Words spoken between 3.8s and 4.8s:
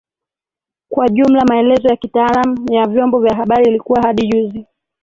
hadi juzi